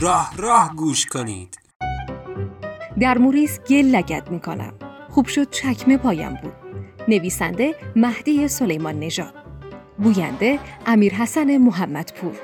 راه 0.00 0.36
راه 0.36 0.76
گوش 0.76 1.06
کنید 1.06 1.58
در 3.00 3.18
موریس 3.18 3.60
گل 3.60 3.76
لگد 3.76 4.30
می 4.30 4.40
کنم. 4.40 4.74
خوب 5.10 5.26
شد 5.26 5.50
چکمه 5.50 5.96
پایم 5.96 6.34
بود. 6.42 6.52
نویسنده 7.08 7.74
مهدی 7.96 8.48
سلیمان 8.48 8.98
نژاد. 8.98 9.34
گوینده 10.02 10.58
امیر 10.86 11.14
حسن 11.14 11.56
محمدپور. 11.56 12.34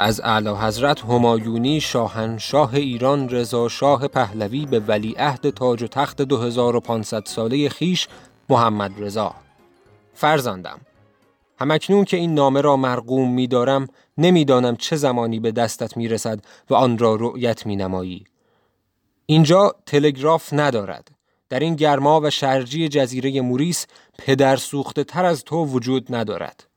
از 0.00 0.20
اعلی 0.20 0.48
حضرت 0.48 1.00
همایونی 1.00 1.80
شاهنشاه 1.80 2.74
ایران 2.74 3.28
رضا 3.28 3.68
شاه 3.68 4.08
پهلوی 4.08 4.66
به 4.66 4.80
ولیعهد 4.80 5.50
تاج 5.50 5.82
و 5.82 5.86
تخت 5.86 6.22
2500 6.22 7.24
ساله 7.26 7.68
خیش 7.68 8.08
محمد 8.48 8.92
رضا 8.98 9.34
فرزندم 10.14 10.80
همکنون 11.58 12.04
که 12.04 12.16
این 12.16 12.34
نامه 12.34 12.60
را 12.60 12.76
مرقوم 12.76 13.34
می 13.34 13.46
دارم 13.46 13.88
نمی‌دانم 14.18 14.76
چه 14.76 14.96
زمانی 14.96 15.40
به 15.40 15.52
دستت 15.52 15.96
می 15.96 16.08
رسد 16.08 16.40
و 16.70 16.74
آن 16.74 16.98
را 16.98 17.14
رؤیت 17.14 17.66
می 17.66 17.76
نمایی. 17.76 18.24
اینجا 19.26 19.74
تلگراف 19.86 20.52
ندارد. 20.52 21.08
در 21.48 21.58
این 21.58 21.74
گرما 21.74 22.20
و 22.20 22.30
شرجی 22.30 22.88
جزیره 22.88 23.40
موریس 23.40 23.86
پدر 24.18 24.56
سوخته 24.56 25.04
تر 25.04 25.24
از 25.24 25.44
تو 25.44 25.64
وجود 25.64 26.14
ندارد. 26.14 26.69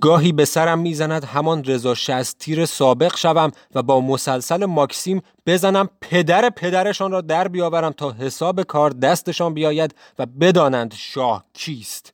گاهی 0.00 0.32
به 0.32 0.44
سرم 0.44 0.78
می‌زند 0.78 1.24
همان 1.24 1.64
رضا 1.64 1.94
تیر 2.38 2.66
سابق 2.66 3.16
شوم 3.16 3.50
و 3.74 3.82
با 3.82 4.00
مسلسل 4.00 4.64
ماکسیم 4.64 5.22
بزنم 5.46 5.88
پدر 6.00 6.50
پدرشان 6.50 7.10
را 7.10 7.20
در 7.20 7.48
بیاورم 7.48 7.92
تا 7.92 8.12
حساب 8.12 8.62
کار 8.62 8.90
دستشان 8.90 9.54
بیاید 9.54 9.94
و 10.18 10.26
بدانند 10.26 10.94
شاه 10.94 11.44
کیست. 11.52 12.12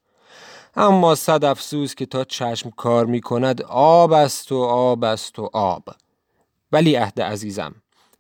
اما 0.77 1.14
صد 1.14 1.44
افسوس 1.44 1.94
که 1.94 2.06
تا 2.06 2.24
چشم 2.24 2.70
کار 2.70 3.06
می 3.06 3.20
کند 3.20 3.62
آب 3.68 4.12
است 4.12 4.52
و 4.52 4.56
آب 4.62 5.05
است 5.05 5.38
و 5.38 5.50
آب. 5.52 5.84
ولی 6.72 6.94
عهد 6.94 7.20
عزیزم 7.20 7.74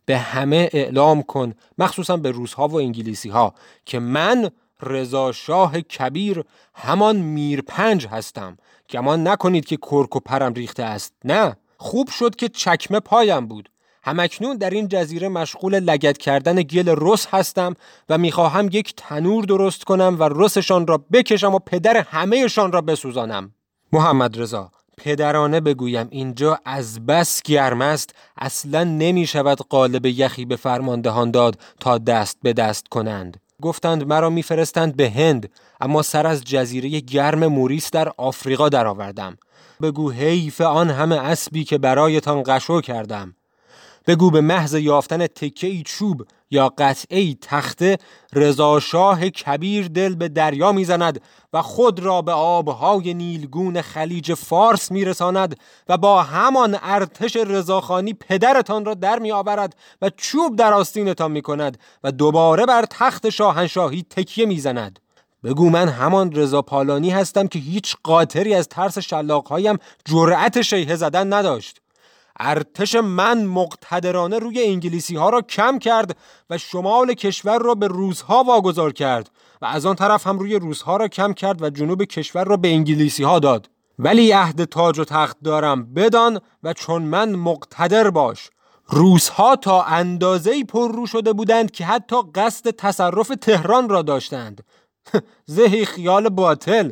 به 0.06 0.18
همه 0.18 0.70
اعلام 0.72 1.22
کن 1.22 1.54
مخصوصا 1.78 2.16
به 2.16 2.30
روزها 2.30 2.68
و 2.68 2.74
انگلیسی 2.74 3.28
ها 3.28 3.54
که 3.84 3.98
من 3.98 4.50
رضا 4.84 5.32
شاه 5.32 5.80
کبیر 5.80 6.44
همان 6.74 7.16
میرپنج 7.16 8.06
هستم. 8.06 8.56
گمان 8.90 9.28
نکنید 9.28 9.64
که 9.64 9.76
کرک 9.76 10.16
و 10.16 10.20
پرم 10.20 10.52
ریخته 10.52 10.82
است. 10.82 11.12
نه 11.24 11.56
خوب 11.76 12.08
شد 12.10 12.36
که 12.36 12.48
چکمه 12.48 13.00
پایم 13.00 13.46
بود. 13.46 13.70
همکنون 14.02 14.56
در 14.56 14.70
این 14.70 14.88
جزیره 14.88 15.28
مشغول 15.28 15.80
لگت 15.80 16.18
کردن 16.18 16.62
گل 16.62 16.94
رس 16.98 17.26
هستم 17.30 17.74
و 18.08 18.18
می‌خواهم 18.18 18.68
یک 18.72 18.94
تنور 18.96 19.44
درست 19.44 19.84
کنم 19.84 20.16
و 20.20 20.28
رسشان 20.32 20.86
را 20.86 21.04
بکشم 21.12 21.54
و 21.54 21.58
پدر 21.58 21.96
همهشان 21.96 22.72
را 22.72 22.80
بسوزانم. 22.80 23.54
محمد 23.92 24.40
رضا 24.40 24.70
پدرانه 24.96 25.60
بگویم 25.60 26.08
اینجا 26.10 26.58
از 26.64 27.06
بس 27.06 27.42
گرم 27.42 27.80
است. 27.80 28.14
اصلا 28.36 28.84
نمی 28.84 29.26
شود 29.26 29.58
قالب 29.68 30.06
یخی 30.06 30.44
به 30.44 30.56
فرماندهان 30.56 31.30
داد 31.30 31.58
تا 31.80 31.98
دست 31.98 32.38
به 32.42 32.52
دست 32.52 32.88
کنند. 32.88 33.40
گفتند 33.64 34.06
مرا 34.06 34.30
میفرستند 34.30 34.96
به 34.96 35.10
هند 35.10 35.50
اما 35.80 36.02
سر 36.02 36.26
از 36.26 36.44
جزیره 36.44 37.00
گرم 37.00 37.46
موریس 37.46 37.90
در 37.90 38.12
آفریقا 38.16 38.68
درآوردم. 38.68 39.36
بگو 39.82 40.10
حیف 40.10 40.60
آن 40.60 40.90
همه 40.90 41.16
اسبی 41.16 41.64
که 41.64 41.78
برایتان 41.78 42.42
قشو 42.46 42.80
کردم. 42.80 43.34
بگو 44.06 44.30
به 44.30 44.40
محض 44.40 44.74
یافتن 44.74 45.26
تکه 45.26 45.66
ای 45.66 45.82
چوب 45.86 46.26
یا 46.54 46.72
قطعه 46.78 47.34
تخته 47.34 47.98
رضاشاه 48.32 49.28
کبیر 49.28 49.88
دل 49.88 50.14
به 50.14 50.28
دریا 50.28 50.72
می‌زند 50.72 51.20
و 51.52 51.62
خود 51.62 52.00
را 52.00 52.22
به 52.22 52.32
آبهای 52.32 53.14
نیلگون 53.14 53.80
خلیج 53.80 54.34
فارس 54.34 54.90
میرساند 54.90 55.56
و 55.88 55.96
با 55.96 56.22
همان 56.22 56.78
ارتش 56.82 57.36
رضاخانی 57.36 58.14
پدرتان 58.14 58.84
را 58.84 58.94
در 58.94 59.18
میآورد 59.18 59.76
و 60.02 60.10
چوب 60.16 60.56
در 60.56 60.72
آستینتان 60.72 61.30
می‌کند 61.32 61.78
و 62.04 62.12
دوباره 62.12 62.66
بر 62.66 62.84
تخت 62.90 63.30
شاهنشاهی 63.30 64.06
تکیه 64.10 64.46
می‌زند. 64.46 64.98
بگو 65.44 65.70
من 65.70 65.88
همان 65.88 66.32
رضا 66.32 66.62
پالانی 66.62 67.10
هستم 67.10 67.46
که 67.46 67.58
هیچ 67.58 67.96
قاطری 68.04 68.54
از 68.54 68.68
ترس 68.68 68.98
شلاقهایم 68.98 69.78
جرأت 70.04 70.62
شیه 70.62 70.96
زدن 70.96 71.32
نداشت. 71.32 71.80
ارتش 72.40 72.94
من 72.94 73.44
مقتدرانه 73.44 74.38
روی 74.38 74.62
انگلیسی 74.62 75.16
ها 75.16 75.28
را 75.28 75.42
کم 75.42 75.78
کرد 75.78 76.16
و 76.50 76.58
شمال 76.58 77.14
کشور 77.14 77.58
را 77.58 77.74
به 77.74 77.86
روزها 77.86 78.44
واگذار 78.44 78.92
کرد 78.92 79.30
و 79.62 79.66
از 79.66 79.86
آن 79.86 79.96
طرف 79.96 80.26
هم 80.26 80.38
روی 80.38 80.58
روزها 80.58 80.96
را 80.96 81.08
کم 81.08 81.32
کرد 81.32 81.62
و 81.62 81.70
جنوب 81.70 82.04
کشور 82.04 82.44
را 82.44 82.56
به 82.56 82.68
انگلیسی 82.68 83.22
ها 83.22 83.38
داد. 83.38 83.70
ولی 83.98 84.32
عهد 84.32 84.64
تاج 84.64 84.98
و 84.98 85.04
تخت 85.04 85.36
دارم 85.44 85.94
بدان 85.94 86.40
و 86.62 86.72
چون 86.72 87.02
من 87.02 87.32
مقتدر 87.32 88.10
باش. 88.10 88.50
روزها 88.88 89.56
تا 89.56 89.82
اندازه‌ای 89.82 90.64
پر 90.64 90.92
رو 90.92 91.06
شده 91.06 91.32
بودند 91.32 91.70
که 91.70 91.84
حتی 91.84 92.16
قصد 92.34 92.70
تصرف 92.70 93.28
تهران 93.28 93.88
را 93.88 94.02
داشتند. 94.02 94.64
زهی 95.46 95.84
خیال 95.84 96.28
باطل! 96.28 96.90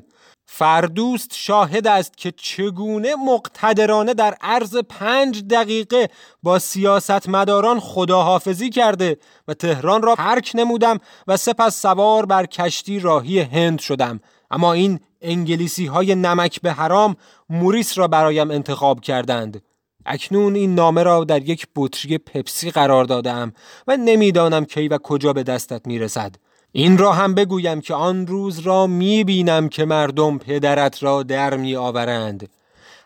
فردوست 0.54 1.30
شاهد 1.34 1.86
است 1.86 2.16
که 2.16 2.32
چگونه 2.36 3.14
مقتدرانه 3.14 4.14
در 4.14 4.36
عرض 4.40 4.76
پنج 4.76 5.44
دقیقه 5.44 6.08
با 6.42 6.58
سیاستمداران 6.58 7.80
خداحافظی 7.80 8.70
کرده 8.70 9.16
و 9.48 9.54
تهران 9.54 10.02
را 10.02 10.14
ترک 10.14 10.52
نمودم 10.54 10.98
و 11.26 11.36
سپس 11.36 11.82
سوار 11.82 12.26
بر 12.26 12.46
کشتی 12.46 12.98
راهی 13.00 13.40
هند 13.40 13.80
شدم. 13.80 14.20
اما 14.50 14.72
این 14.72 15.00
انگلیسی 15.22 15.86
های 15.86 16.14
نمک 16.14 16.60
به 16.60 16.72
حرام 16.72 17.16
موریس 17.50 17.98
را 17.98 18.08
برایم 18.08 18.50
انتخاب 18.50 19.00
کردند. 19.00 19.62
اکنون 20.06 20.54
این 20.54 20.74
نامه 20.74 21.02
را 21.02 21.24
در 21.24 21.48
یک 21.48 21.66
بطری 21.76 22.18
پپسی 22.18 22.70
قرار 22.70 23.04
دادم 23.04 23.52
و 23.86 23.96
نمی‌دانم 23.96 24.64
کی 24.64 24.88
و 24.88 24.98
کجا 24.98 25.32
به 25.32 25.42
دستت 25.42 25.86
می‌رسد. 25.86 26.36
این 26.72 26.98
را 26.98 27.12
هم 27.12 27.34
بگویم 27.34 27.80
که 27.80 27.94
آن 27.94 28.26
روز 28.26 28.58
را 28.58 28.86
می 28.86 29.24
بینم 29.24 29.68
که 29.68 29.84
مردم 29.84 30.38
پدرت 30.38 31.02
را 31.02 31.22
در 31.22 31.56
می 31.56 31.76
آورند 31.76 32.48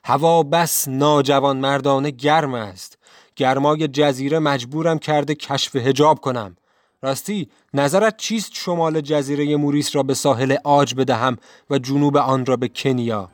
هوا 0.05 0.43
بس 0.43 0.89
ناجوان 0.89 1.57
مردانه 1.57 2.11
گرم 2.11 2.55
است. 2.55 2.99
گرمای 3.37 3.89
جزیره 3.89 4.39
مجبورم 4.39 4.99
کرده 4.99 5.35
کشف 5.35 5.77
هجاب 5.77 6.21
کنم. 6.21 6.57
راستی 7.03 7.49
نظرت 7.75 8.17
چیست 8.17 8.51
شمال 8.55 9.01
جزیره 9.01 9.57
موریس 9.57 9.97
را 9.97 10.03
به 10.03 10.15
ساحل 10.15 10.57
آج 10.65 10.95
بدهم 10.95 11.37
و 11.71 11.79
جنوب 11.79 12.17
آن 12.17 12.47
را 12.47 12.57
به 12.57 12.69
کنیا؟ 12.69 13.29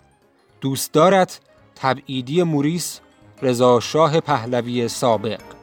دوست 0.61 0.93
دارد 0.93 1.39
تبعیدی 1.75 2.43
موریس 2.43 3.01
رضا 3.43 3.81
شاه 3.81 4.21
پهلوی 4.21 4.89
سابق. 4.89 5.62